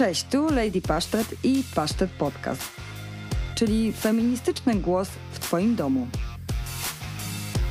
[0.00, 2.62] Cześć, tu Lady Pasztet i Pasztet Podcast,
[3.54, 6.06] czyli feministyczny głos w Twoim domu.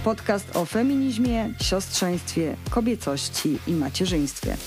[0.03, 4.57] Podcast o feminizmie, siostrzeństwie, kobiecości i macierzyństwie.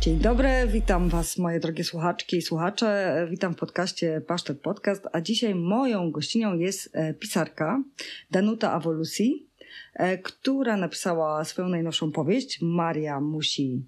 [0.00, 3.26] Dzień dobry, witam Was, moje drogie słuchaczki i słuchacze.
[3.30, 7.82] Witam w podcaście Pasztet Podcast, a dzisiaj moją gościnią jest e, pisarka
[8.30, 9.46] Danuta Awolusi,
[9.94, 13.82] e, która napisała swoją najnowszą powieść Maria musi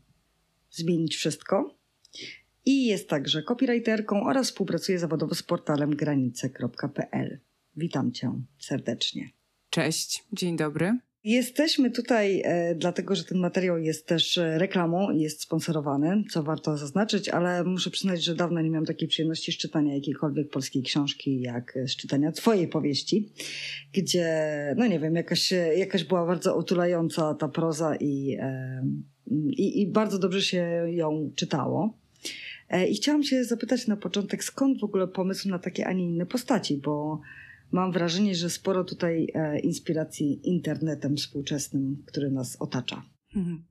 [0.70, 1.78] zmienić wszystko.
[2.64, 7.40] I jest także copywriterką oraz współpracuje zawodowo z portalem granice.pl.
[7.76, 9.30] Witam Cię serdecznie.
[9.70, 10.98] Cześć, dzień dobry.
[11.24, 16.42] Jesteśmy tutaj e, dlatego, że ten materiał jest też e, reklamą i jest sponsorowany, co
[16.42, 20.82] warto zaznaczyć, ale muszę przyznać, że dawno nie miałam takiej przyjemności z czytania jakiejkolwiek polskiej
[20.82, 23.32] książki, jak z czytania Twojej powieści,
[23.92, 24.26] gdzie,
[24.76, 28.82] no nie wiem, jakaś, jakaś była bardzo otulająca ta proza i, e,
[29.30, 31.98] i, i bardzo dobrze się ją czytało.
[32.90, 36.26] I chciałam się zapytać na początek, skąd w ogóle pomysł na takie, a nie inne
[36.26, 37.20] postaci, bo
[37.72, 43.02] mam wrażenie, że sporo tutaj e, inspiracji internetem współczesnym, który nas otacza.
[43.36, 43.64] Mhm.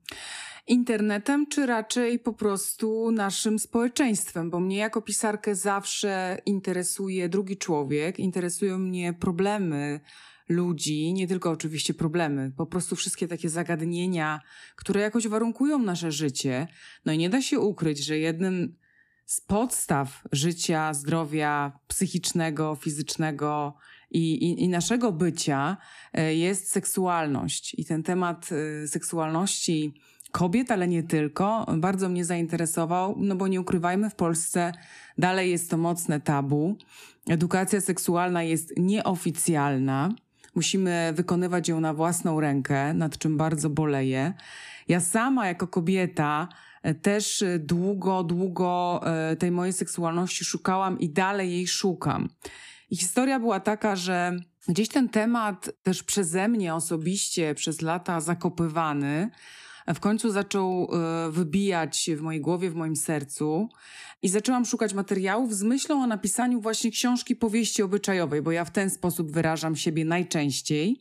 [0.66, 8.18] Internetem, czy raczej po prostu naszym społeczeństwem, bo mnie jako pisarkę zawsze interesuje drugi człowiek,
[8.18, 10.00] interesują mnie problemy
[10.48, 14.40] ludzi, nie tylko oczywiście problemy, po prostu wszystkie takie zagadnienia,
[14.76, 16.66] które jakoś warunkują nasze życie.
[17.04, 18.76] No i nie da się ukryć, że jednym
[19.26, 23.74] z podstaw życia, zdrowia psychicznego, fizycznego
[24.10, 25.76] i, i, i, naszego bycia
[26.12, 27.74] e, jest seksualność.
[27.78, 29.94] I ten temat e, seksualności
[30.32, 34.72] kobiet, ale nie tylko, bardzo mnie zainteresował, no bo nie ukrywajmy, w Polsce
[35.18, 36.76] dalej jest to mocne tabu.
[37.28, 40.14] Edukacja seksualna jest nieoficjalna.
[40.58, 44.32] Musimy wykonywać ją na własną rękę, nad czym bardzo boleję.
[44.88, 46.48] Ja sama jako kobieta
[46.82, 52.28] E, też e, długo, długo e, tej mojej seksualności szukałam i dalej jej szukam.
[52.90, 54.36] I historia była taka, że
[54.68, 59.30] gdzieś ten temat też przeze mnie osobiście przez lata zakopywany,
[59.94, 60.90] w końcu zaczął
[61.30, 63.68] wybijać w mojej głowie, w moim sercu
[64.22, 68.70] i zaczęłam szukać materiałów z myślą o napisaniu właśnie książki powieści obyczajowej, bo ja w
[68.70, 71.00] ten sposób wyrażam siebie najczęściej.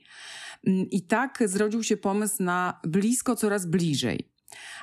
[0.68, 4.30] Mm, I tak zrodził się pomysł na blisko coraz bliżej.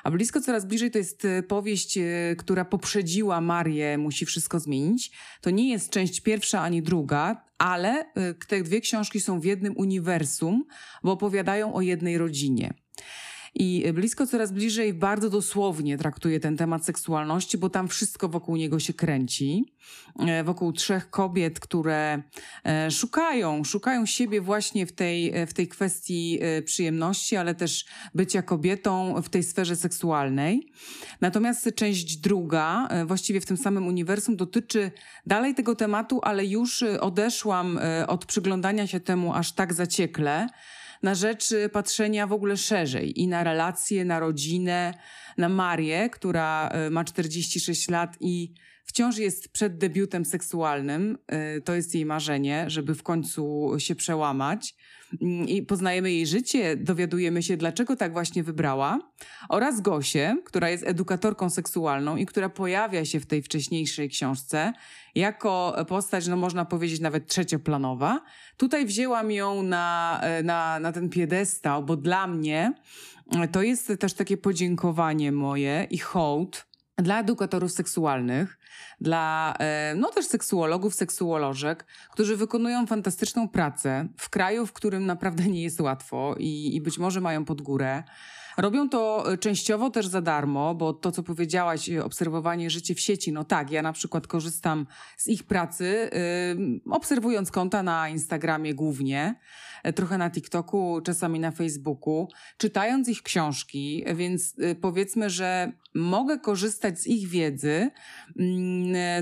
[0.03, 5.11] A blisko coraz bliżej to jest e, powieść, e, która poprzedziła Marię, musi wszystko zmienić.
[5.41, 9.77] To nie jest część pierwsza ani druga, ale e, te dwie książki są w jednym
[9.77, 10.65] uniwersum,
[11.03, 12.73] bo opowiadają o jednej rodzinie.
[13.55, 18.79] I blisko coraz bliżej bardzo dosłownie traktuje ten temat seksualności, bo tam wszystko wokół niego
[18.79, 19.65] się kręci.
[20.19, 22.21] E, wokół trzech kobiet, które
[22.65, 27.85] e, szukają, szukają siebie właśnie w tej, e, w tej kwestii przyjemności, ale też
[28.15, 30.71] bycia kobietą w tej sferze seksualnej.
[31.21, 34.91] Natomiast część druga, właściwie w tym samym uniwersum, dotyczy
[35.25, 40.47] dalej tego tematu, ale już odeszłam od przyglądania się temu aż tak zaciekle
[41.03, 44.93] na rzecz patrzenia w ogóle szerzej i na relacje, na rodzinę,
[45.37, 48.53] na Marię, która e, ma 46 lat i
[48.85, 51.17] wciąż jest przed debiutem seksualnym.
[51.27, 54.75] E, to jest jej marzenie, żeby w końcu się przełamać.
[55.21, 58.99] Mm, I poznajemy jej życie, dowiadujemy się, dlaczego tak właśnie wybrała.
[59.49, 64.73] Oraz Gosię, która jest edukatorką seksualną i która pojawia się w tej wcześniejszej książce
[65.15, 68.21] jako postać, no można powiedzieć nawet trzecioplanowa.
[68.57, 72.73] Tutaj wzięłam ją na, e, na, na ten piedestał, bo dla mnie
[73.51, 76.65] to jest też takie podziękowanie moje i hołd
[76.97, 78.59] dla edukatorów seksualnych,
[79.01, 85.43] dla e, no też seksuologów, seksuolożek, którzy wykonują fantastyczną pracę w kraju, w którym naprawdę
[85.43, 88.03] nie jest łatwo i, i być może mają pod górę.
[88.57, 92.99] Robią to e, częściowo też za darmo, bo to, co powiedziałaś, e, obserwowanie życia w
[92.99, 96.09] sieci, no tak, ja na przykład korzystam z ich pracy,
[96.57, 99.35] yy, obserwując konta na Instagramie głównie,
[99.93, 102.27] trochę na TikToku, czasami na Facebooku,
[102.57, 107.91] czytając ich książki, więc yy, powiedzmy, że mogę korzystać z ich wiedzy
[108.35, 108.45] yy,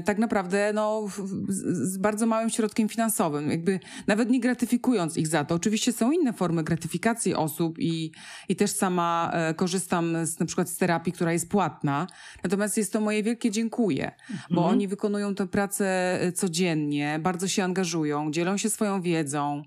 [0.05, 1.07] tak naprawdę no,
[1.47, 5.55] z, bardzo małym środkiem finansowym, jakby nawet nie gratyfikując ich za to.
[5.55, 8.11] Oczywiście są inne formy gratyfikacji osób i,
[8.49, 12.07] i też sama E, korzystam z, na przykład z terapii, która jest płatna.
[12.43, 14.39] Natomiast jest to moje wielkie dziękuję, mhm.
[14.51, 19.63] bo oni wykonują tę pracę e, codziennie, bardzo się angażują, dzielą się swoją wiedzą,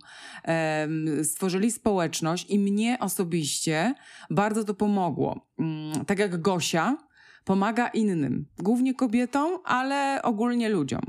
[1.23, 3.95] stworzyli społeczność i mnie osobiście
[4.31, 5.49] bardzo to pomogło.
[5.59, 6.97] Mm, tak jak Gosia
[7.45, 11.03] pomaga innym, głównie kobietom, ale ogólnie ludziom.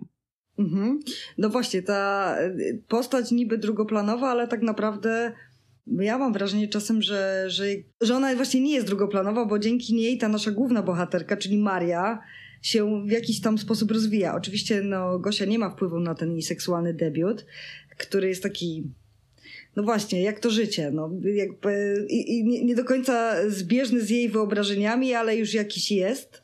[0.59, 1.00] Mhm.
[1.38, 2.53] No właśnie, ta e,
[2.88, 5.33] postać niby drugoplanowa, ale tak naprawdę
[5.88, 7.65] Ja mam wrażenie czasem, że, że,
[8.01, 12.19] że ona właśnie nie jest drugoplanowa, bo dzięki niej ta nasza główna bohaterka, czyli Maria,
[12.62, 14.35] się w jakiś tam sposób rozwija.
[14.35, 17.45] Oczywiście no, Gosia nie ma wpływu na ten jej seksualny debiut,
[17.97, 18.94] który jest taki
[19.77, 20.91] no właśnie, jak to życie.
[20.91, 26.44] No, jakby, i, i nie do końca zbieżny z jej wyobrażeniami, ale już jakiś jest.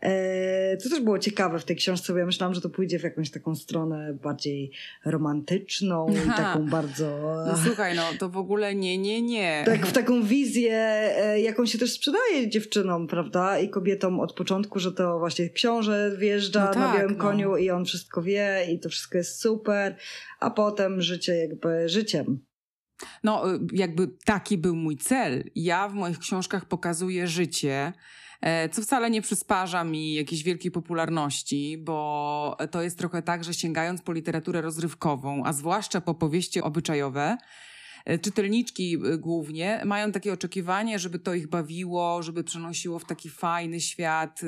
[0.00, 3.02] E, to też było ciekawe w tej książce, bo ja myślałam, że to pójdzie w
[3.02, 4.70] jakąś taką stronę bardziej
[5.04, 7.04] romantyczną i taką bardzo...
[7.46, 9.62] No słuchaj, no to w ogóle nie, nie, nie.
[9.66, 13.58] Tak, w taką wizję, e, jaką się też sprzedaje dziewczynom, prawda?
[13.58, 17.22] I kobietom od początku, że to właśnie książę wjeżdża no tak, na białym no.
[17.22, 19.96] koniu i on wszystko wie i to wszystko jest super,
[20.40, 22.44] a potem życie jakby życiem.
[23.24, 25.50] No, y, jakby taki był mój cel.
[25.54, 27.92] Ja w moich książkach pokazuję życie,
[28.40, 33.54] e, co wcale nie przysparza mi jakiejś wielkiej popularności, bo to jest trochę tak, że
[33.54, 37.36] sięgając po literaturę rozrywkową, a zwłaszcza po powieści obyczajowe,
[38.20, 43.80] czytelniczki e, głównie mają takie oczekiwanie, żeby to ich bawiło, żeby przenosiło w taki fajny
[43.80, 44.40] świat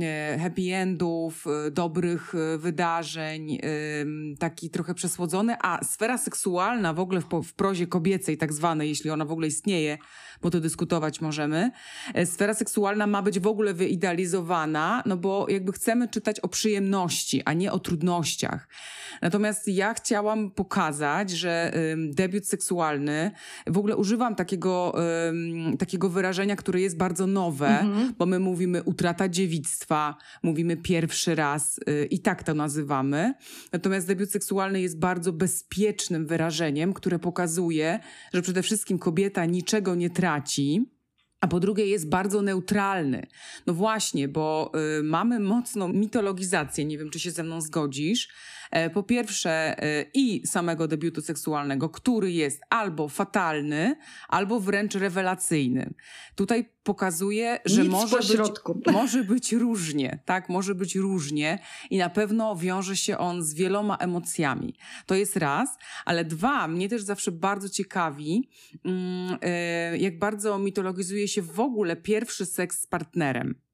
[0.00, 3.58] e, happy endów, dobrych wydarzeń,
[4.38, 9.24] taki trochę przesłodzony, a sfera seksualna w ogóle w, prozie kobiecej tak zwanej, jeśli ona
[9.24, 9.98] w ogóle istnieje,
[10.42, 11.70] bo to dyskutować możemy,
[12.24, 17.52] sfera seksualna ma być w ogóle wyidealizowana, no bo jakby chcemy czytać o przyjemności, a
[17.52, 18.68] nie o trudnościach.
[19.22, 23.30] Natomiast ja chciałam pokazać, że debiut seksualny.
[23.66, 24.94] W ogóle używam takiego,
[25.78, 28.12] takiego wyrażenia, które jest bardzo nowe, mm-hmm.
[28.18, 33.34] bo my mówimy utrata dziewictwa, mówimy pierwszy raz y, i tak to nazywamy.
[33.72, 38.00] Natomiast debiut seksualny jest bardzo bezpiecznym wyrażeniem, które pokazuje,
[38.34, 40.25] że przede wszystkim kobieta niczego nie traci
[41.40, 43.26] a po drugie jest bardzo neutralny.
[43.66, 48.28] No właśnie, bo y, mamy mocną mitologizację, nie wiem czy się ze mną zgodzisz,
[48.94, 53.96] po pierwsze e, i samego debiutu seksualnego, który jest albo fatalny,
[54.28, 55.94] albo wręcz rewelacyjny.
[56.34, 58.50] Tutaj pokazuje, że może być,
[58.92, 61.58] może być różnie, tak, może być różnie
[61.90, 64.74] i na pewno wiąże się on z wieloma emocjami.
[65.06, 68.50] To jest raz, ale dwa, mnie też zawsze bardzo ciekawi,
[68.84, 73.65] mm, e, jak bardzo mitologizuje się w ogóle pierwszy seks z partnerem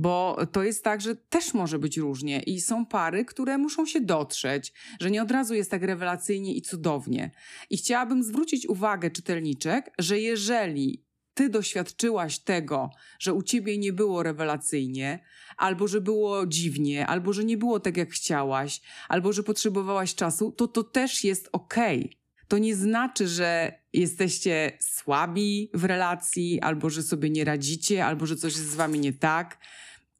[0.00, 4.00] bo to jest tak, że też może być różnie i są pary, które muszą się
[4.00, 7.30] dotrzeć, że nie od razu jest tak rewelacyjnie i cudownie.
[7.70, 11.04] I chciałabym zwrócić uwagę czytelniczek, że jeżeli
[11.34, 15.24] ty doświadczyłaś tego, że u ciebie nie było rewelacyjnie,
[15.56, 20.52] albo że było dziwnie, albo że nie było tak jak chciałaś, albo że potrzebowałaś czasu,
[20.52, 22.00] to to też jest okej.
[22.00, 22.20] Okay.
[22.48, 28.36] To nie znaczy, że jesteście słabi w relacji, albo że sobie nie radzicie, albo że
[28.36, 29.58] coś jest z wami nie tak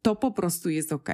[0.02, 1.10] to po prostu jest ok.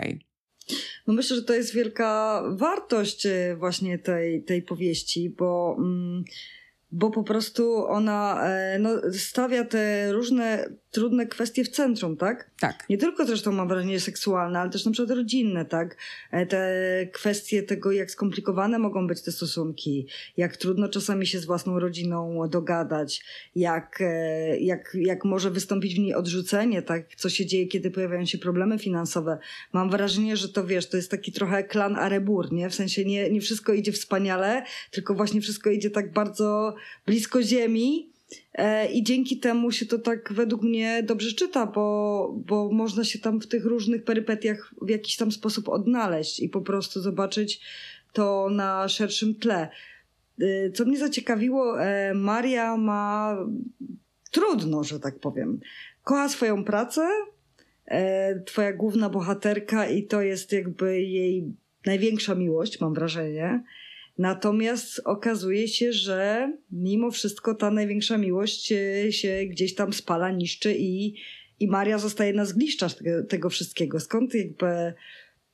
[1.07, 6.25] No myślę, że to jest wielka wartość e, właśnie tej, tej powieści, bo, mm,
[6.97, 12.51] bo po prostu ona e, no, stawia te różne trudne kwestie w centrum, tak?
[12.61, 12.85] Tak.
[12.91, 15.97] Nie tylko zresztą mam wrażenie seksualne, ale też na przykład rodzinne, tak?
[16.31, 16.71] E, te
[17.13, 20.07] kwestie tego, jak skomplikowane mogą być te stosunki,
[20.37, 23.25] jak trudno czasami się z własną rodziną dogadać,
[23.57, 27.15] jak, e, jak, jak może wystąpić w niej odrzucenie, tak?
[27.17, 29.39] Co się dzieje, kiedy pojawiają się problemy finansowe.
[29.73, 32.71] Mam wrażenie, że to wiesz, to jest taki trochę klan Arebur, nie?
[32.71, 36.75] W sensie nie, nie wszystko idzie wspaniale, tylko właśnie wszystko idzie tak bardzo
[37.07, 38.11] blisko ziemi,
[38.55, 43.19] E, I dzięki temu się to tak według mnie dobrze czyta, bo, bo można się
[43.19, 47.61] tam w tych różnych perypetiach w jakiś tam sposób odnaleźć i po prostu zobaczyć
[48.13, 49.69] to na szerszym tle.
[50.41, 53.37] E, co mnie zaciekawiło, e, Maria ma
[54.31, 55.61] trudno, że tak powiem.
[56.03, 57.09] Kocha swoją pracę,
[58.47, 61.45] twoja główna bohaterka i to jest jakby jej
[61.87, 63.63] największa miłość, mam wrażenie.
[64.19, 70.75] Natomiast okazuje się, że mimo wszystko ta największa miłość e, się gdzieś tam spala, niszczy
[70.79, 71.15] i,
[71.61, 74.01] i Maria zostaje na zgliszczach tego, tego wszystkiego.
[74.01, 74.95] Skąd jakby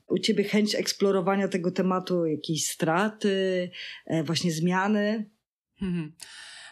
[0.08, 3.70] u ciebie chęć eksplorowania tego tematu, jakiejś straty,
[4.06, 5.30] e, właśnie zmiany?
[5.82, 6.12] Mhm.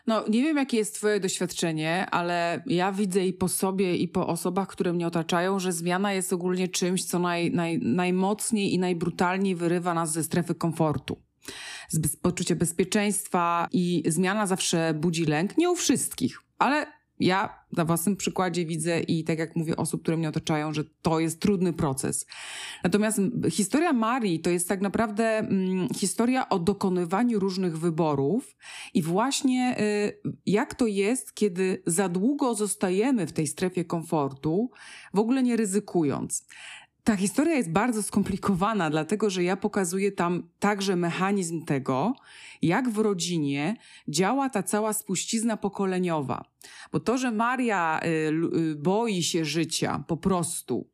[0.07, 4.27] No, nie wiem, jakie jest Twoje doświadczenie, ale ja widzę i po sobie, i po
[4.27, 9.55] osobach, które mnie otaczają, że zmiana jest ogólnie czymś, co naj, naj, najmocniej i najbrutalniej
[9.55, 11.30] wyrywa nas ze strefy komfortu
[11.89, 15.59] z poczucie bezpieczeństwa i zmiana zawsze budzi lęk.
[15.59, 16.87] Nie u wszystkich, ale
[17.21, 21.21] ja na własnym przykładzie widzę i tak jak mówię osób, które mnie otaczają, że to
[21.21, 22.27] jest trudny proces.
[22.85, 23.21] Natomiast
[23.51, 28.57] historia Marii to jest tak naprawdę mm, historia o dokonywaniu różnych wyborów
[28.95, 34.71] i właśnie y, jak to jest, kiedy za długo zostajemy w tej strefie komfortu,
[35.15, 36.47] w ogóle nie ryzykując.
[37.05, 42.15] Ta historia jest bardzo skomplikowana, dlatego że ja pokazuję tam także mechanizm tego,
[42.63, 43.77] jak w rodzinie
[44.09, 46.45] działa ta cała spuścizna pokoleniowa.
[46.93, 48.09] Bo to, że Maria y,
[48.57, 50.89] y, boi się życia po prostu,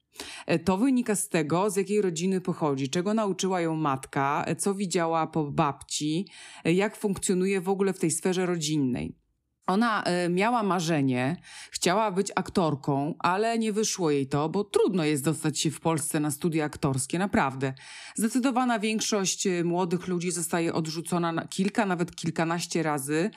[0.47, 4.75] e, to wynika z tego, z jakiej rodziny pochodzi, czego nauczyła ją matka, e, co
[4.75, 6.29] widziała po babci,
[6.65, 9.26] e, jak funkcjonuje w ogóle w tej sferze rodzinnej.
[9.67, 11.37] Ona y, miała marzenie,
[11.71, 16.21] chciała być aktorką, ale nie wyszło jej to, bo trudno jest dostać się w Polsce
[16.21, 17.75] na studia aktorskie, naprawdę.
[18.15, 23.31] Zdecydowana większość y, młodych ludzi zostaje odrzucona kilka, nawet kilkanaście razy.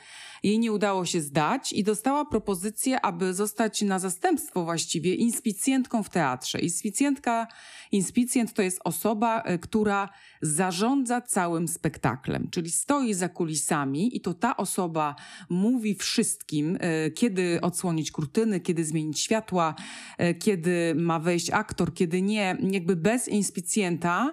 [0.43, 6.09] Jej nie udało się zdać i dostała propozycję, aby zostać na zastępstwo właściwie inspicjentką w
[6.09, 6.59] teatrze.
[6.59, 7.47] Inspicjentka,
[7.91, 10.09] inspicjent to jest osoba, y, która
[10.41, 15.15] zarządza całym spektaklem, czyli stoi za kulisami i to ta osoba
[15.49, 19.75] mówi wszystkim, e, kiedy odsłonić kurtyny, kiedy zmienić światła,
[20.17, 22.57] e, kiedy ma wejść aktor, kiedy nie.
[22.71, 24.31] Jakby bez inspicjenta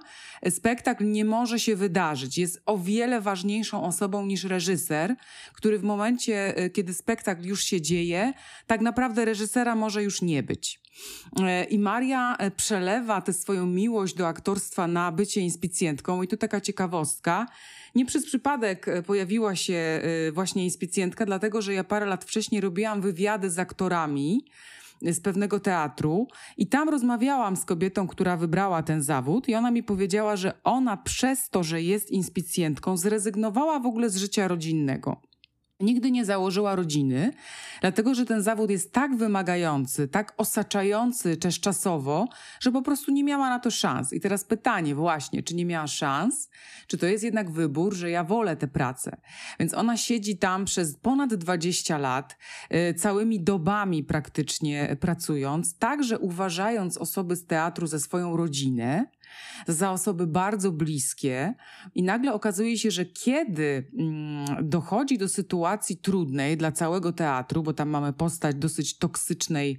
[0.50, 2.38] spektakl nie może się wydarzyć.
[2.38, 5.14] Jest o wiele ważniejszą osobą niż reżyser,
[5.52, 8.33] który w momencie, e, kiedy spektakl już się dzieje,
[8.66, 10.86] tak naprawdę reżysera może już nie być.
[11.42, 16.22] E, I Maria e, przelewa tę swoją miłość do aktorstwa na bycie inspicjentką.
[16.22, 17.46] I tu taka ciekawostka.
[17.94, 20.00] Nie przez przypadek e, pojawiła się
[20.32, 24.44] właśnie inspicjentka, dlatego że ja parę lat wcześniej robiłam wywiady z aktorami
[25.02, 29.82] z pewnego teatru i tam rozmawiałam z kobietą, która wybrała ten zawód i ona mi
[29.82, 35.20] powiedziała, że ona przez to, że jest inspicjentką, zrezygnowała w ogóle z życia rodzinnego.
[35.80, 37.33] Nigdy nie założyła rodziny,
[37.80, 42.28] dlatego że ten zawód jest tak wymagający, tak osaczający też czasowo,
[42.61, 44.12] że po prostu nie miała na to szans.
[44.12, 46.50] I teraz pytanie właśnie, czy nie miała szans,
[46.87, 49.16] czy to jest jednak wybór, że ja wolę tę pracę.
[49.61, 52.37] Więc ona siedzi tam przez ponad 20 lat,
[52.71, 59.06] yy, całymi dobami praktycznie pracując, także uważając osoby z teatru za swoją rodzinę,
[59.69, 61.55] za osoby bardzo bliskie,
[61.95, 67.73] i nagle okazuje się, że kiedy mm, dochodzi do sytuacji trudnej dla całego teatru, bo
[67.73, 69.78] tam mamy postać dosyć toksycznej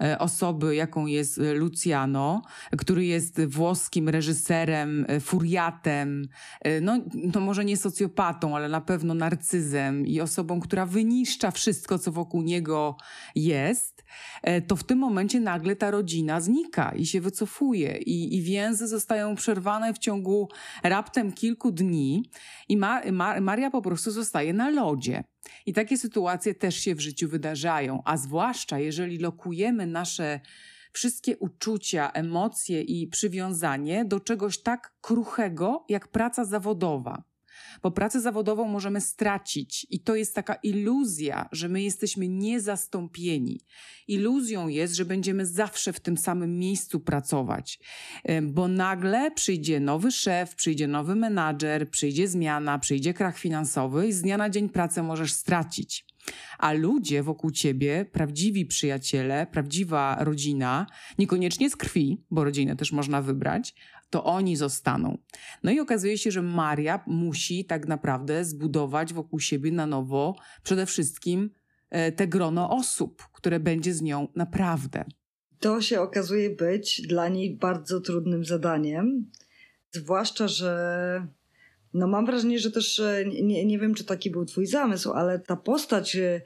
[0.00, 2.42] e, osoby, jaką jest Luciano,
[2.78, 6.28] który jest włoskim reżyserem, e, furiatem,
[6.60, 7.00] e, no,
[7.32, 12.42] to może nie socjopatą, ale na pewno narcyzem i osobą, która wyniszcza wszystko, co wokół
[12.42, 12.96] niego
[13.34, 14.04] jest,
[14.66, 19.34] to w tym momencie nagle ta rodzina znika i się wycofuje i, i więzy zostają
[19.34, 20.48] przerwane w ciągu
[20.82, 22.30] raptem kilku dni
[22.68, 25.24] i Ma Ma Maria po prostu zostaje na lodzie.
[25.66, 30.40] I takie sytuacje też się w życiu wydarzają, a zwłaszcza jeżeli lokujemy nasze
[30.92, 37.33] wszystkie uczucia, emocje i przywiązanie do czegoś tak kruchego jak praca zawodowa
[37.82, 43.60] bo pracę zawodową możemy stracić i to jest taka iluzja, że my jesteśmy niezastąpieni.
[44.08, 47.78] Iluzją jest, że będziemy zawsze w tym samym miejscu pracować,
[48.42, 54.22] bo nagle przyjdzie nowy szef, przyjdzie nowy menadżer, przyjdzie zmiana, przyjdzie krach finansowy i z
[54.22, 56.06] dnia na dzień pracę możesz stracić.
[56.58, 60.86] A ludzie wokół ciebie, prawdziwi przyjaciele, prawdziwa rodzina,
[61.18, 63.74] niekoniecznie z krwi, bo rodzinę też można wybrać,
[64.14, 65.18] to oni zostaną.
[65.62, 70.86] No i okazuje się, że Maria musi tak naprawdę zbudować wokół siebie na nowo przede
[70.86, 71.50] wszystkim
[71.90, 75.04] e, te grono osób, które będzie z nią naprawdę.
[75.60, 79.30] To się okazuje być dla niej bardzo trudnym zadaniem,
[79.90, 81.26] zwłaszcza, że
[81.94, 85.38] no mam wrażenie, że też e, nie, nie wiem, czy taki był twój zamysł, ale
[85.38, 86.42] ta postać e,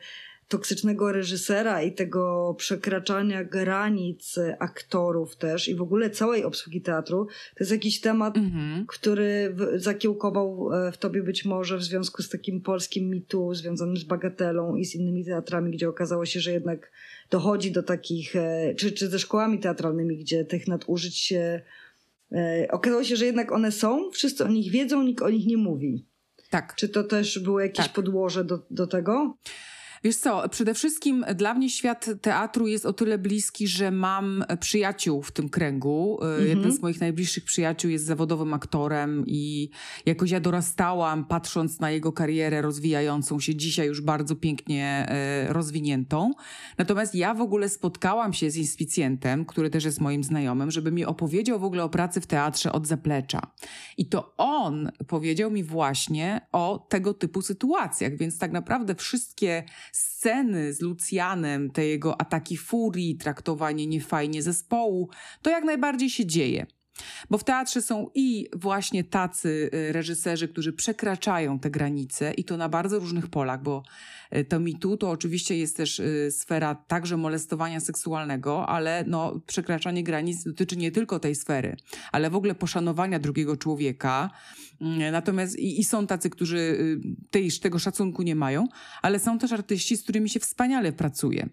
[0.48, 7.56] toksycznego reżysera i tego przekraczania granic aktorów też i w ogóle całej obsługi teatru, to
[7.60, 8.84] jest jakiś temat, mm-hmm.
[8.86, 14.04] który zakiełkował e, w tobie być może w związku z takim polskim mitu związanym z
[14.04, 16.92] Bagatelą i z innymi teatrami, gdzie okazało się, że jednak
[17.30, 21.60] dochodzi do takich, e, czy, czy ze szkołami teatralnymi, gdzie tych nadużyć się
[22.32, 25.56] e, okazało się, że jednak one są, wszyscy o nich wiedzą, nikt o nich nie
[25.56, 26.04] mówi.
[26.50, 26.74] Tak.
[26.76, 27.94] Czy to też było jakieś tak.
[27.94, 29.36] podłoże do, do tego?
[30.04, 35.22] Wiesz co, przede wszystkim dla mnie świat teatru jest o tyle bliski, że mam przyjaciół
[35.22, 36.18] w tym kręgu.
[36.22, 36.48] Mhm.
[36.48, 39.70] Jeden z moich najbliższych przyjaciół jest zawodowym aktorem i
[40.06, 46.32] jakoś ja dorastałam patrząc na jego karierę rozwijającą się, dzisiaj już bardzo pięknie e, rozwiniętą.
[46.78, 51.04] Natomiast ja w ogóle spotkałam się z inspicjentem, który też jest moim znajomym, żeby mi
[51.04, 53.40] opowiedział w ogóle o pracy w teatrze od zaplecza.
[53.96, 60.72] I to on powiedział mi właśnie o tego typu sytuacjach, więc tak naprawdę wszystkie sceny
[60.72, 65.10] z Lucjanem, te jego ataki furii, traktowanie niefajnie zespołu,
[65.42, 66.66] to jak najbardziej się dzieje.
[67.30, 72.56] Bo w teatrze są i właśnie tacy y, reżyserzy, którzy przekraczają te granice i to
[72.56, 73.82] na bardzo różnych polach, bo
[74.48, 80.44] to mitu to oczywiście jest też y, sfera także molestowania seksualnego, ale no, przekraczanie granic
[80.44, 81.76] dotyczy nie tylko tej sfery,
[82.12, 84.30] ale w ogóle poszanowania drugiego człowieka.
[84.80, 86.78] Mm, natomiast i, i są tacy, którzy
[87.30, 88.68] tej, tego szacunku nie mają,
[89.02, 91.48] ale są też artyści, z którymi się wspaniale pracuje.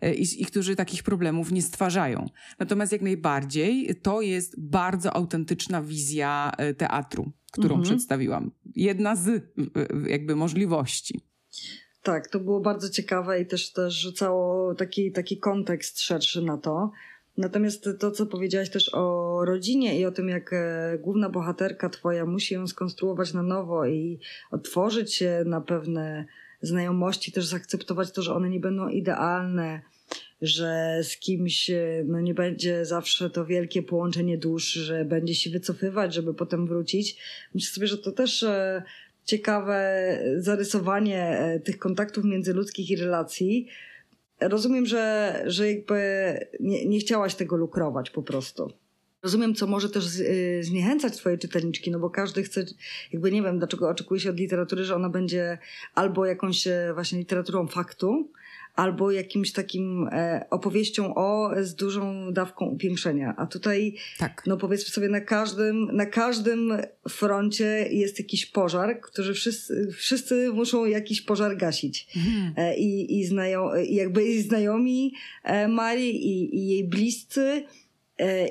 [0.00, 2.26] E, i, i którzy takich problemów nie stwarzają.
[2.58, 7.82] Natomiast jak najbardziej to jest bardzo autentyczna wizja e, teatru, którą mhm.
[7.82, 8.50] przedstawiłam.
[8.76, 9.44] Jedna z
[10.08, 11.20] jakby możliwości.
[12.02, 16.90] Tak, to było bardzo ciekawe i też, też rzucało taki, taki kontekst szerszy na to.
[17.36, 22.26] Natomiast to, co powiedziałaś też o rodzinie i o tym, jak e, główna bohaterka twoja
[22.26, 24.18] musi ją skonstruować na nowo i
[24.50, 26.26] otworzyć się na pewne
[26.62, 29.80] znajomości, też zaakceptować to, że one nie będą idealne,
[30.42, 31.70] że z kimś
[32.04, 37.16] no nie będzie zawsze to wielkie połączenie dusz, że będzie się wycofywać, żeby potem wrócić.
[37.54, 38.82] Myślę sobie, że to też e,
[39.24, 43.68] ciekawe zarysowanie e, tych kontaktów międzyludzkich i relacji.
[44.40, 46.00] Rozumiem, że, że jakby
[46.60, 48.72] nie, nie chciałaś tego lukrować po prostu.
[49.22, 52.64] Rozumiem, co może też y, zniechęcać twoje czytelniczki, no bo każdy chce,
[53.12, 55.58] jakby nie wiem, dlaczego oczekuje się od literatury, że ona będzie
[55.94, 58.31] albo jakąś e, właśnie literaturą faktu,
[58.74, 63.34] albo jakimś takim e, opowieścią o z dużą dawką upiększenia.
[63.36, 64.42] A tutaj, tak.
[64.46, 66.72] no powiedzmy sobie, na każdym, na każdym
[67.08, 72.06] froncie jest jakiś pożar, który wszyscy, wszyscy muszą jakiś pożar gasić.
[72.16, 72.54] Mhm.
[72.56, 75.14] E, I, i, znają, i jakby znajomi
[75.44, 77.64] e, Marii i, i jej bliscy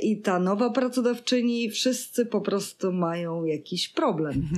[0.02, 4.50] i ta nowa pracodawczyni, wszyscy po prostu mają jakiś problem.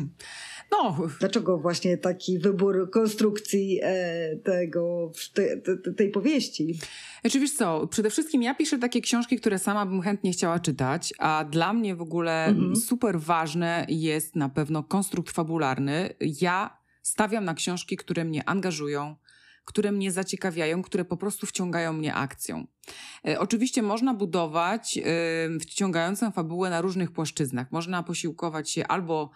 [0.74, 0.98] No.
[1.20, 6.80] Dlaczego właśnie taki wybór konstrukcji e, tego, te, te, tej powieści?
[7.22, 11.14] Znaczy wiesz co, przede wszystkim ja piszę takie książki, które sama bym chętnie chciała czytać,
[11.18, 12.76] a dla mnie w ogóle mhm.
[12.76, 16.14] super ważne jest na pewno konstrukt fabularny.
[16.42, 19.16] Ja stawiam na książki, które mnie angażują,
[19.66, 22.68] które mnie zaciekawiają, które po prostu wciągają mnie akcją.
[23.28, 25.00] E, oczywiście można budować
[25.62, 27.72] wciągającą fabułę na różnych płaszczyznach.
[27.72, 29.32] Można posiłkować się albo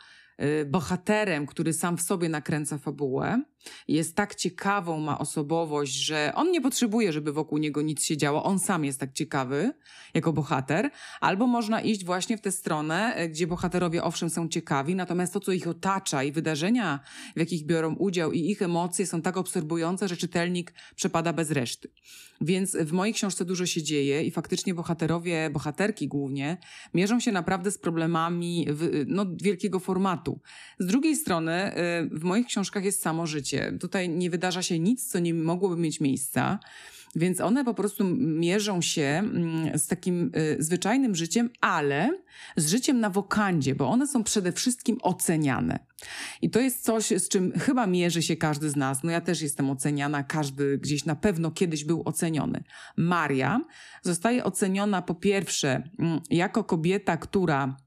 [0.66, 3.44] bohaterem, który sam w sobie nakręca fabułę,
[3.88, 8.44] jest tak ciekawą, ma osobowość, że on nie potrzebuje, żeby wokół niego nic się działo,
[8.44, 9.74] on sam jest tak ciekawy
[10.14, 14.96] jako bohater, albo można iść właśnie w tę stronę, y, gdzie bohaterowie owszem są ciekawi,
[14.96, 17.00] natomiast to, co ich otacza i wydarzenia,
[17.36, 21.90] w jakich biorą udział i ich emocje są tak absorbujące, że czytelnik przepada bez reszty.
[22.42, 26.58] Więc w mojej książce dużo się dzieje i faktycznie bohaterowie, bohaterki głównie,
[26.94, 28.68] mierzą się naprawdę z problemami
[29.08, 30.40] no, wielkiego formatu.
[30.80, 33.57] Z drugiej strony, y, w moich książkach jest samo życie.
[33.80, 36.60] Tutaj nie wydarza się nic, co nie mogłoby mieć miejsca.
[37.16, 42.10] Więc one po prostu mierzą się mm, z takim y, zwyczajnym życiem, ale
[42.56, 45.80] z życiem na wokandzie, bo one są przede wszystkim oceniane.
[46.42, 49.04] I to jest coś, z czym chyba mierzy się każdy z nas.
[49.04, 52.64] No ja też jestem oceniana, każdy gdzieś na pewno kiedyś był oceniony.
[52.98, 53.62] Maria
[54.02, 57.78] zostaje oceniona po pierwsze mm, jako kobieta, która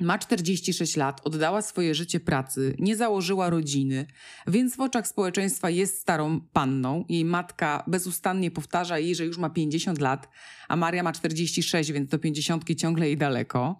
[0.00, 4.06] ma 46 lat, oddała swoje życie pracy, nie założyła rodziny,
[4.46, 7.04] więc w oczach społeczeństwa jest starą panną.
[7.08, 10.28] Jej matka bezustannie powtarza jej, że już ma 50 lat,
[10.68, 13.76] a Maria ma 46, więc do 50 ciągle jej daleko.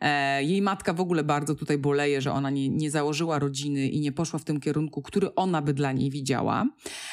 [0.00, 4.00] E, jej matka w ogóle bardzo tutaj boleje, że ona nie, nie założyła rodziny i
[4.00, 6.66] nie poszła w tym kierunku, który ona by dla niej widziała.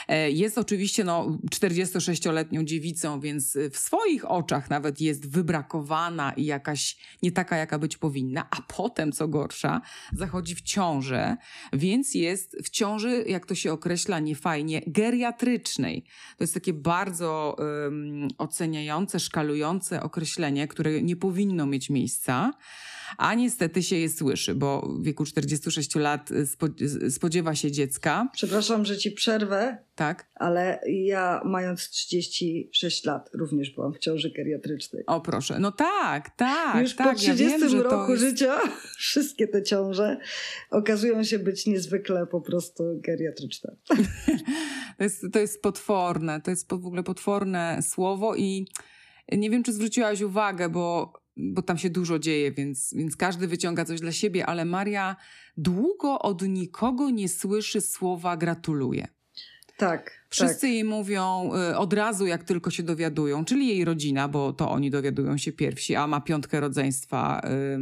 [0.08, 6.98] E, jest oczywiście no, 46-letnią dziewicą, więc w swoich oczach nawet jest wybrakowana i jakaś
[7.24, 9.82] nie taka, jaka być powinna, a potem, co gorsza,
[10.14, 11.38] zachodzi w ciążę,
[11.74, 16.02] więc jest w ciąży, jak to się określa niefajnie, geriatrycznej.
[16.38, 22.54] To jest takie bardzo um, oceniające, szkalujące określenie, które nie powinno mieć miejsca
[23.18, 26.30] a niestety się je słyszy, bo w wieku 46 lat
[27.10, 28.30] spodziewa się dziecka.
[28.34, 29.78] Przepraszam, że ci przerwę.
[29.96, 30.30] Tak.
[30.36, 35.04] Ale ja mając 36 lat również byłam w ciąży geriatrycznej.
[35.08, 36.82] O proszę, no tak, tak.
[36.82, 38.24] Już tak, po 30 ja wiem, roku jest...
[38.24, 38.60] życia
[38.98, 40.18] wszystkie te ciąże
[40.72, 43.76] okazują się być niezwykle po prostu geriatryczne.
[44.98, 48.68] to, jest, to jest potworne, to jest w ogóle potworne słowo i
[49.32, 53.86] nie wiem, czy zwróciłaś uwagę, bo bo tam się dużo dzieje, więc, więc każdy wyciąga
[53.86, 55.16] coś dla siebie, ale Maria
[55.58, 59.08] długo od nikogo nie słyszy słowa gratuluję.
[59.78, 60.25] Tak.
[60.30, 60.70] Wszyscy tak.
[60.70, 64.92] jej mówią y, od razu, jak tylko się dowiadują, czyli jej rodzina, bo to oni
[64.92, 67.42] dowiadują się pierwsi, a ma piątkę rodzeństwa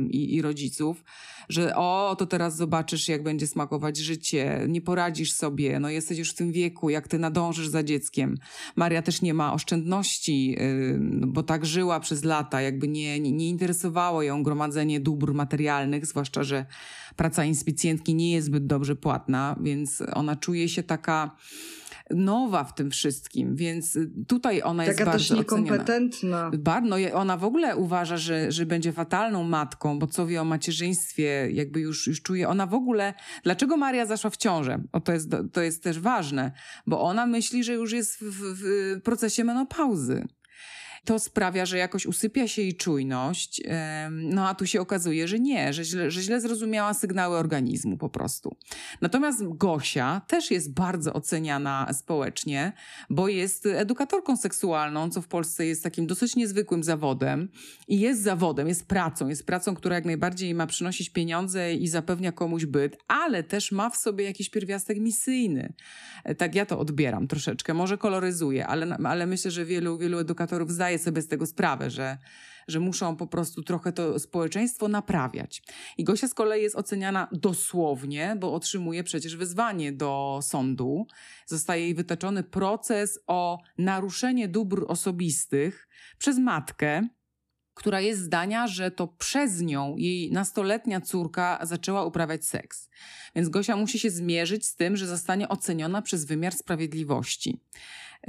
[0.10, 1.03] i, i rodziców,
[1.49, 6.32] że o, to teraz zobaczysz, jak będzie smakować życie, nie poradzisz sobie, no jesteś już
[6.32, 8.38] w tym wieku, jak ty nadążysz za dzieckiem.
[8.75, 10.58] Maria też nie ma oszczędności,
[11.27, 16.43] bo tak żyła przez lata, jakby nie, nie, nie interesowało ją gromadzenie dóbr materialnych, zwłaszcza,
[16.43, 16.65] że
[17.15, 21.36] praca inspicjentki nie jest zbyt dobrze płatna, więc ona czuje się taka
[22.09, 26.51] nowa w tym wszystkim, więc tutaj ona jest Taka bardzo też niekompetentna.
[26.83, 31.49] No, ona w ogóle uważa, że, że będzie fatalną matką, bo co wie o macierzyństwie,
[31.51, 32.49] jakby już, już czuje.
[32.49, 33.13] Ona w ogóle...
[33.43, 34.83] Dlaczego Maria zaszła w ciążę?
[34.91, 36.51] O, to, jest, to jest też ważne,
[36.87, 40.27] bo ona myśli, że już jest w, w procesie menopauzy.
[41.05, 43.61] To sprawia, że jakoś usypia się jej czujność,
[44.11, 48.09] no a tu się okazuje, że nie, że źle, że źle zrozumiała sygnały organizmu po
[48.09, 48.55] prostu.
[49.01, 52.73] Natomiast Gosia też jest bardzo oceniana społecznie,
[53.09, 57.49] bo jest edukatorką seksualną, co w Polsce jest takim dosyć niezwykłym zawodem
[57.87, 62.31] i jest zawodem, jest pracą, jest pracą, która jak najbardziej ma przynosić pieniądze i zapewnia
[62.31, 65.73] komuś byt, ale też ma w sobie jakiś pierwiastek misyjny.
[66.37, 70.92] Tak ja to odbieram troszeczkę, może koloryzuję, ale, ale myślę, że wielu, wielu edukatorów zdaje
[70.97, 72.17] zdaję sobie z tego sprawę, że,
[72.67, 75.63] że muszą po prostu trochę to społeczeństwo naprawiać.
[75.97, 81.08] I Gosia z kolei jest oceniana dosłownie, bo otrzymuje przecież wyzwanie do sądu.
[81.45, 87.08] Zostaje jej wytoczony proces o naruszenie dóbr osobistych przez matkę,
[87.73, 92.89] która jest zdania, że to przez nią jej nastoletnia córka zaczęła uprawiać seks.
[93.36, 97.60] Więc Gosia musi się zmierzyć z tym, że zostanie oceniona przez wymiar sprawiedliwości.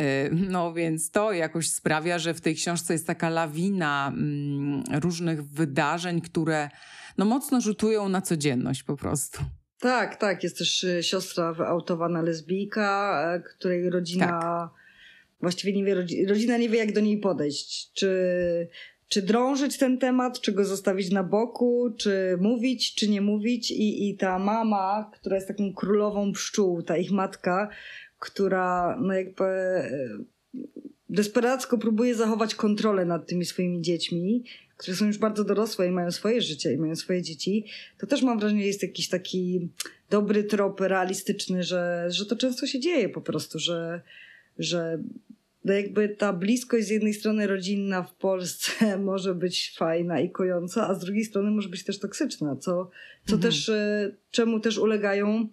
[0.01, 5.45] Y, no więc to jakoś sprawia, że w tej książce jest taka lawina mm, różnych
[5.45, 6.69] wydarzeń, które
[7.19, 9.39] no mocno rzutują na codzienność po prostu.
[9.81, 10.43] Tak, tak.
[10.43, 14.71] Jest też y, siostra wyautowana lesbijka, e, której rodzina tak.
[15.41, 17.93] właściwie nie wie, rodzina nie wie jak do niej podejść.
[17.93, 18.09] Czy,
[19.09, 23.71] czy drążyć ten temat, czy go zostawić na boku, czy mówić, czy nie mówić.
[23.71, 27.69] I, i ta mama, która jest taką królową pszczół, ta ich matka,
[28.25, 30.09] która no jakby e,
[31.09, 34.45] desperacko próbuje zachować kontrolę nad tymi swoimi dziećmi,
[34.77, 37.65] które są już bardzo dorosłe i mają swoje życie i mają swoje dzieci,
[37.99, 39.69] to też mam wrażenie, jest jakiś taki
[40.11, 44.01] dobry trop realistyczny, że, że to często się dzieje po prostu, że,
[44.59, 44.99] że
[45.65, 50.89] no jakby ta bliskość z jednej strony rodzinna w Polsce może być fajna i kojąca,
[50.89, 52.91] a z drugiej strony może być też toksyczna, co,
[53.27, 53.41] co mhm.
[53.43, 55.49] też, e, czemu też ulegają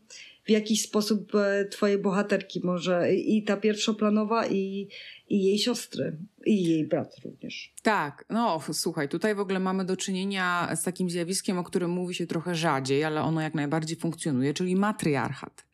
[0.45, 4.87] w jakiś sposób e, twoje bohaterki może i ta pierwszoplanowa i,
[5.29, 7.73] i jej siostry i jej brat również.
[7.81, 12.15] Tak, no słuchaj, tutaj w ogóle mamy do czynienia z takim zjawiskiem, o którym mówi
[12.15, 15.65] się trochę rzadziej, ale ono jak najbardziej funkcjonuje, czyli matriarchat.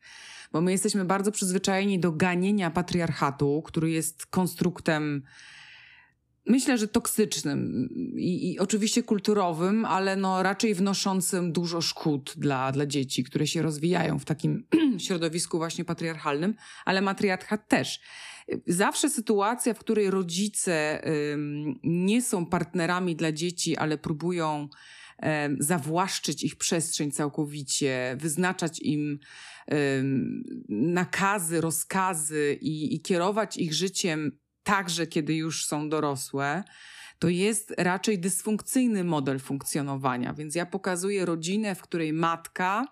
[0.52, 5.22] Bo my jesteśmy bardzo przyzwyczajeni do ganienia patriarchatu, który jest konstruktem
[6.48, 12.86] myślę, że toksycznym i, i, oczywiście kulturowym, ale no raczej wnoszącym dużo szkód dla, dla
[12.86, 14.66] dzieci, które się rozwijają w takim
[15.06, 18.00] środowisku właśnie patriarchalnym, ale matriarchat też.
[18.66, 24.68] Zawsze sytuacja, w której rodzice ym, nie są partnerami dla dzieci, ale próbują
[25.46, 29.18] ym, zawłaszczyć ich przestrzeń całkowicie, wyznaczać im
[29.72, 36.64] ym, nakazy, rozkazy i, i kierować ich życiem także kiedy już są dorosłe,
[37.18, 40.32] to jest raczej dysfunkcyjny model funkcjonowania.
[40.32, 42.86] Więc ja pokazuję rodzinę, w której matka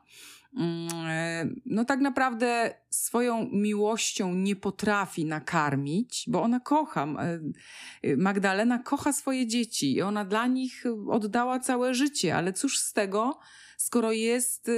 [1.66, 7.06] no tak naprawdę swoją miłością nie potrafi nakarmić, bo ona kocha.
[8.02, 12.92] E, Magdalena kocha swoje dzieci i ona dla nich oddała całe życie, ale cóż z
[12.92, 13.38] tego,
[13.76, 14.70] skoro jest,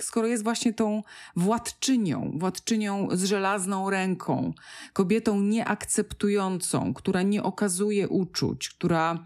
[0.00, 1.02] skoro jest właśnie tą
[1.36, 4.52] władczynią, władczynią z żelazną ręką,
[4.92, 9.24] kobietą nieakceptującą, która nie okazuje uczuć, która,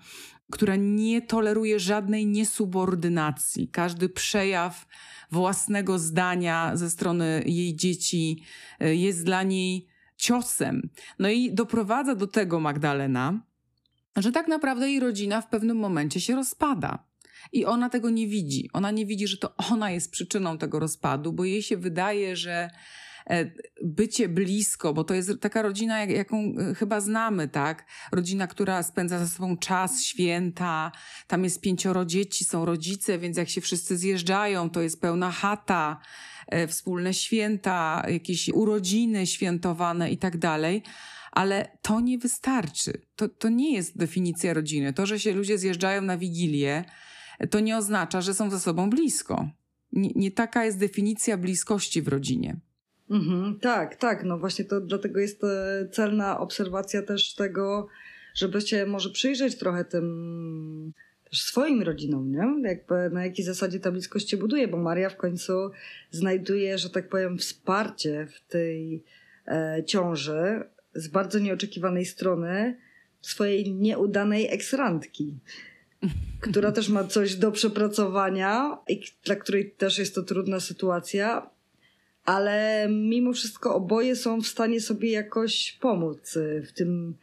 [0.51, 3.69] która nie toleruje żadnej niesubordynacji.
[3.69, 4.87] Każdy przejaw
[5.31, 8.43] własnego zdania ze strony jej dzieci
[8.83, 10.91] y, jest dla niej ciosem.
[11.19, 13.41] No i doprowadza do tego Magdalena,
[14.17, 17.09] że tak naprawdę jej rodzina w pewnym momencie się rozpada.
[17.53, 18.71] I ona tego nie widzi.
[18.73, 22.53] Ona nie widzi, że to ona jest przyczyną tego rozpadu, bo jej się wydaje, że
[22.53, 22.71] e,
[23.83, 27.87] bycie blisko, bo to jest taka rodzina, jaką e, chyba znamy, tak?
[28.13, 30.93] Rodzina, która spędza ze sobą czas, święta,
[31.27, 36.01] tam jest pięcioro dzieci, są rodzice, więc jak się wszyscy zjeżdżają, to jest pełna chata,
[36.47, 40.83] e, wspólne święta, jakieś urodziny świętowane i tak dalej.
[41.33, 42.93] Ale to nie wystarczy.
[43.17, 44.93] To, to nie jest definicja rodziny.
[44.93, 46.85] To, że się ludzie zjeżdżają na wigilię,
[47.51, 49.49] to nie oznacza, że są ze sobą blisko.
[49.93, 52.57] Nie, nie taka jest definicja bliskości w rodzinie.
[53.11, 54.25] Mhm, tak, tak.
[54.25, 57.89] No właśnie to dlatego jest e, celna obserwacja też tego,
[58.35, 60.93] żeby się może przyjrzeć trochę tym
[61.31, 62.69] też swoim rodzinom, nie?
[62.69, 65.71] Jakby na jakiej zasadzie ta bliskość się buduje, bo Maria w końcu
[66.11, 69.05] znajduje, że tak powiem, wsparcie w tej
[69.47, 72.77] e, ciąży z bardzo nieoczekiwanej strony
[73.21, 75.35] swojej nieudanej eksrandki,
[76.51, 81.51] która też ma coś do przepracowania i dla której też jest to trudna sytuacja,
[82.29, 87.17] ale mimo wszystko oboje są w stanie sobie jakoś pomóc y, w tym,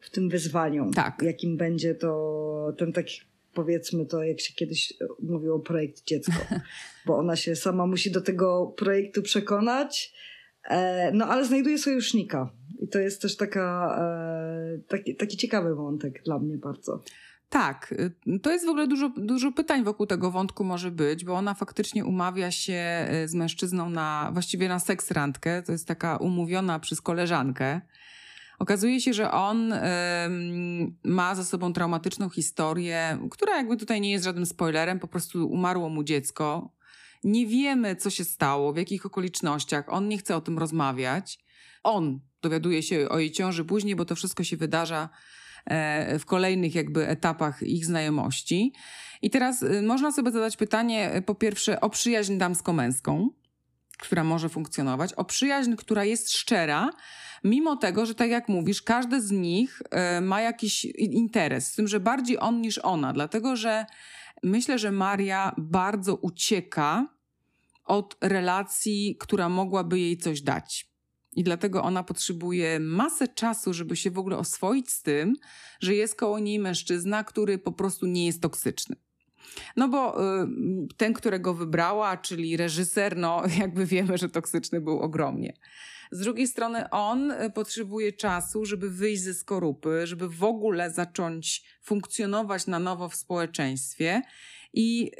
[0.00, 1.22] w tym wyzwaniu, tak.
[1.22, 3.20] jakim będzie to ten taki
[3.54, 6.32] powiedzmy to, jak się kiedyś mówiło, projekt dziecko,
[7.06, 10.14] bo ona się sama musi do tego projektu przekonać,
[10.70, 16.22] e, no ale znajduje sojusznika i to jest też taka, e, taki, taki ciekawy wątek
[16.24, 17.02] dla mnie bardzo.
[17.52, 17.94] Tak,
[18.26, 21.54] y, to jest w ogóle dużo, dużo pytań wokół tego wątku może być, bo ona
[21.54, 26.78] faktycznie umawia się y, z mężczyzną na, właściwie na seks randkę, to jest taka umówiona
[26.78, 27.80] przez koleżankę.
[28.58, 29.74] Okazuje się, że on
[31.04, 35.88] ma za sobą traumatyczną historię, która jakby tutaj nie jest żadnym spoilerem, po prostu umarło
[35.88, 36.72] mu dziecko.
[37.24, 39.84] Nie wiemy, co się stało, w jakich okolicznościach.
[39.88, 41.38] On nie chce o tym rozmawiać.
[41.82, 45.08] On dowiaduje się o jej ciąży później, bo to wszystko się wydarza
[46.18, 48.72] w kolejnych jakby etapach ich znajomości.
[49.22, 53.28] I teraz y, można sobie zadać pytanie y, po pierwsze o przyjaźń damsko-męską,
[53.98, 56.90] która może funkcjonować, o przyjaźń, która jest szczera,
[57.44, 61.88] mimo tego, że tak jak mówisz, każdy z nich e, ma jakiś interes, z tym,
[61.88, 63.86] że bardziej on niż ona, dlatego że
[64.42, 67.06] myślę, że Maria bardzo ucieka
[67.84, 70.91] od relacji, która mogłaby jej coś dać.
[71.36, 75.36] I dlatego ona potrzebuje masę czasu, żeby się w ogóle oswoić z tym,
[75.80, 78.96] że jest koło niej mężczyzna, który po prostu nie jest toksyczny.
[79.76, 80.46] No bo y,
[80.96, 85.52] ten, którego wybrała, czyli reżyser, no jakby wiemy, że toksyczny był ogromnie.
[86.10, 91.64] Z drugiej strony on y, potrzebuje czasu, żeby wyjść ze skorupy, żeby w ogóle zacząć
[91.82, 94.22] funkcjonować na nowo w społeczeństwie
[94.72, 95.10] i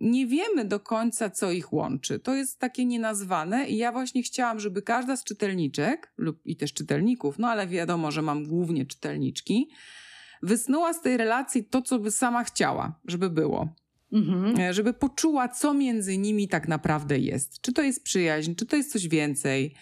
[0.00, 2.18] nie wiemy do końca, co ich łączy.
[2.18, 6.72] To jest takie nienazwane i ja właśnie chciałam, żeby każda z czytelniczek, lub i też
[6.72, 9.70] czytelników, no ale wiadomo, że mam głównie czytelniczki,
[10.42, 13.68] wysnuła z tej relacji to, co by sama chciała, żeby było.
[14.12, 14.60] Mhm.
[14.60, 17.60] E, żeby poczuła, co między nimi tak naprawdę jest.
[17.60, 19.74] Czy to jest przyjaźń, czy to jest coś więcej.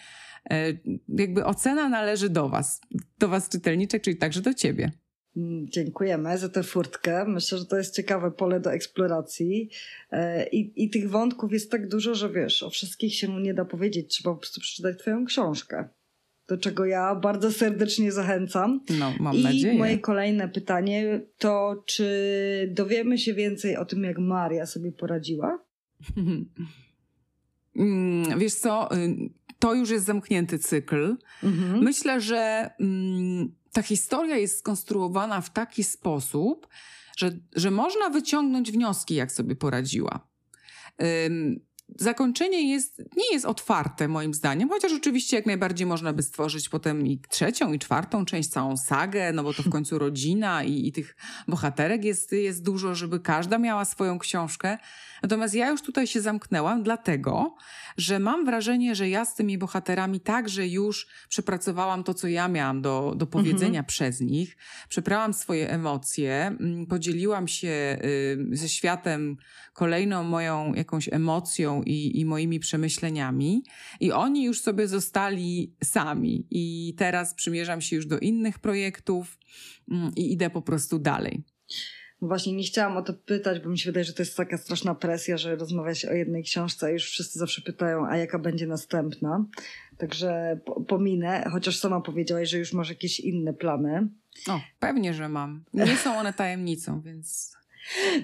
[0.49, 0.73] E,
[1.07, 2.81] jakby ocena należy do Was,
[3.19, 4.91] do Was czytelniczek, czyli także do Ciebie.
[5.37, 7.25] Mm, dziękujemy za tę furtkę.
[7.25, 9.69] Myślę, że to jest ciekawe pole do eksploracji.
[10.11, 13.65] E, I, I tych wątków jest tak dużo, że wiesz, o wszystkich się nie da
[13.65, 14.07] powiedzieć.
[14.09, 15.89] Trzeba po prostu przeczytać Twoją książkę.
[16.47, 18.81] Do czego ja bardzo serdecznie zachęcam.
[18.99, 19.77] No, mam I nadzieję.
[19.77, 22.05] Moje kolejne pytanie to, czy
[22.71, 25.59] dowiemy się więcej o tym, jak Maria sobie poradziła?
[27.75, 29.15] Mm, wiesz co, y,
[29.59, 31.15] to już jest zamknięty cykl.
[31.43, 31.83] Mhm.
[31.83, 36.67] Myślę, że mm, ta historia jest skonstruowana w taki sposób,
[37.17, 40.27] że, że można wyciągnąć wnioski, jak sobie poradziła.
[41.99, 47.07] Zakończenie jest, nie jest otwarte moim zdaniem, chociaż oczywiście jak najbardziej można by stworzyć potem
[47.07, 50.91] i trzecią, i czwartą część, całą sagę, no bo to w końcu rodzina i, i
[50.91, 51.15] tych
[51.47, 54.77] bohaterek jest, jest dużo, żeby każda miała swoją książkę.
[55.23, 57.55] Natomiast ja już tutaj się zamknęłam, dlatego,
[57.97, 62.81] że mam wrażenie, że ja z tymi bohaterami także już przepracowałam to, co ja miałam
[62.81, 63.85] do, do powiedzenia mhm.
[63.85, 64.57] przez nich.
[64.89, 69.37] Przeprałam swoje emocje, mm, podzieliłam się y, ze światem
[69.73, 73.63] kolejną moją jakąś emocją i, i moimi przemyśleniami,
[73.99, 76.47] i oni już sobie zostali sami.
[76.51, 79.37] I teraz przymierzam się już do innych projektów
[79.91, 81.43] mm, i idę po prostu dalej.
[82.21, 84.95] Właśnie nie chciałam o to pytać, bo mi się wydaje, że to jest taka straszna
[84.95, 88.67] presja, że rozmawia się o jednej książce, a już wszyscy zawsze pytają, a jaka będzie
[88.67, 89.45] następna.
[89.97, 94.07] Także pominę, chociaż sama powiedziałaś, że już masz jakieś inne plany.
[94.49, 95.63] O, pewnie, że mam.
[95.73, 97.57] Nie są one tajemnicą, więc.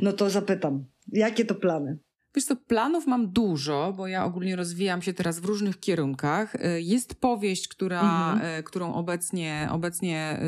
[0.01, 1.97] No to zapytam, jakie to plany?
[2.37, 6.55] Wiesz co, planów mam dużo, bo ja ogólnie rozwijam się teraz w różnych kierunkach.
[6.55, 8.59] Y, jest powieść, która, mhm.
[8.59, 10.39] Y, którą obecnie, obecnie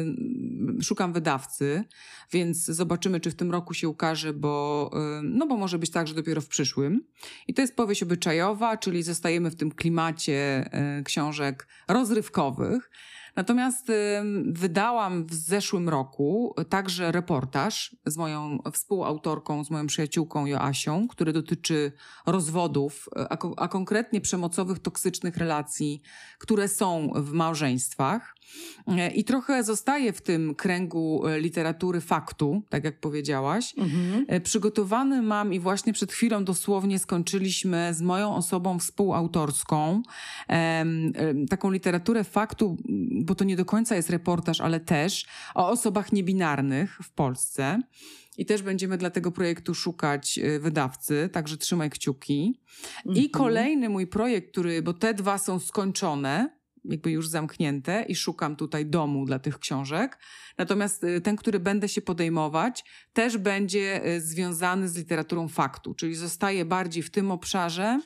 [0.80, 1.84] y, szukam wydawcy,
[2.32, 4.92] więc zobaczymy, czy w tym roku się ukaże, bo,
[5.24, 7.04] no bo może być tak, że dopiero w przyszłym.
[7.48, 10.70] I to jest powieść obyczajowa, czyli zostajemy w tym klimacie
[11.06, 12.90] książek rozrywkowych.
[13.40, 13.92] Natomiast
[14.46, 21.92] wydałam w zeszłym roku także reportaż z moją współautorką, z moją przyjaciółką Joasią, który dotyczy
[22.26, 26.02] rozwodów, a, a konkretnie przemocowych, toksycznych relacji,
[26.40, 28.36] które są w małżeństwach.
[28.88, 33.74] E, I trochę zostaje w tym kręgu e, literatury faktu, tak jak powiedziałaś.
[33.78, 34.26] Mhm.
[34.28, 40.02] E, przygotowany mam i właśnie przed chwilą dosłownie skończyliśmy z moją osobą współautorską
[41.50, 42.78] taką literaturę faktu,
[43.26, 47.82] bo to nie do końca jest reportaż, ale też o osobach niebinarnych w Polsce.
[48.38, 52.62] I też będziemy dla tego projektu szukać wydawcy, także trzymaj kciuki.
[53.06, 53.26] Mhm.
[53.26, 58.56] I kolejny mój projekt, który, bo te dwa są skończone, jakby już zamknięte i szukam
[58.56, 60.20] tutaj domu dla tych książek.
[60.58, 66.16] Natomiast y, ten, który będę się podejmować, też będzie y, związany z literaturą faktu, czyli
[66.16, 68.00] zostaje bardziej w tym obszarze,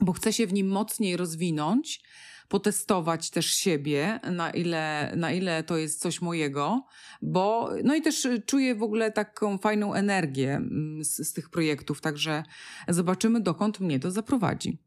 [0.00, 2.00] bo chcę się w nim mocniej rozwinąć,
[2.48, 6.86] potestować też siebie, na ile, na ile to jest coś mojego,
[7.22, 11.50] bo no i też y, czuję w ogóle taką fajną energię mm, z, z tych
[11.50, 12.42] projektów, także
[12.88, 14.85] zobaczymy, dokąd mnie to zaprowadzi.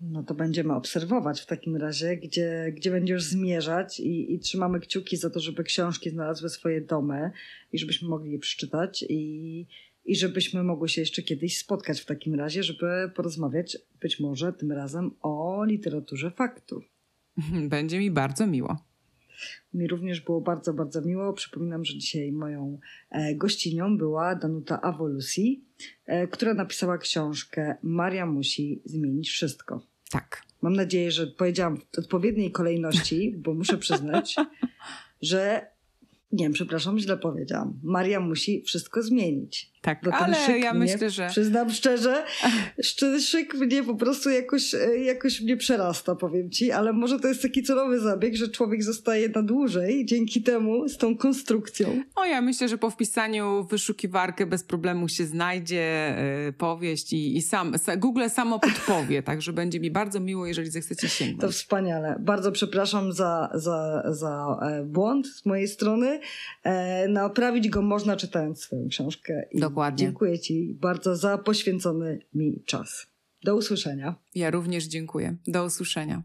[0.00, 5.16] No to będziemy obserwować w takim razie, gdzie, gdzie będziesz zmierzać i, i trzymamy kciuki
[5.16, 7.30] za to, żeby książki znalazły swoje domy
[7.72, 9.66] i żebyśmy mogli je przeczytać i,
[10.04, 14.72] i żebyśmy mogły się jeszcze kiedyś spotkać w takim razie, żeby porozmawiać być może tym
[14.72, 16.82] razem o literaturze faktu.
[17.68, 18.76] Będzie mi bardzo miło.
[19.74, 21.32] Mi również było bardzo, bardzo miło.
[21.32, 22.78] Przypominam, że dzisiaj moją
[23.10, 25.64] e, gościnią była Danuta Awolusi,
[26.06, 29.89] e, która napisała książkę Maria musi zmienić wszystko.
[30.10, 30.42] Tak.
[30.62, 34.36] Mam nadzieję, że powiedziałam w odpowiedniej kolejności, bo muszę przyznać,
[35.22, 35.66] że
[36.32, 37.80] nie wiem, przepraszam, źle powiedziałam.
[37.82, 39.72] Maria musi wszystko zmienić.
[39.80, 41.28] Tak, ale ja mnie, myślę, że...
[41.28, 42.24] Przyznam szczerze,
[43.20, 47.42] szyk mnie po prostu jakoś, e, jakoś mnie przerasta, powiem ci, ale może to jest
[47.42, 52.02] taki celowy zabieg, że człowiek zostaje na dłużej dzięki temu z tą konstrukcją.
[52.14, 56.14] O, ja myślę, że po wpisaniu w wyszukiwarkę bez problemu się znajdzie
[56.48, 61.08] y, powieść i, i sam, Google samo podpowie, także będzie mi bardzo miło, jeżeli zechcecie
[61.08, 61.40] sięgnąć.
[61.40, 62.16] To wspaniale.
[62.20, 66.20] Bardzo przepraszam za, za, za e, błąd z mojej strony.
[66.62, 69.46] E, naprawić go można czytając swoją książkę.
[69.52, 70.06] I Dokładnie.
[70.06, 73.06] Dziękuję Ci bardzo za poświęcony mi czas.
[73.44, 74.14] Do usłyszenia.
[74.34, 75.36] Ja również dziękuję.
[75.46, 76.22] Do usłyszenia.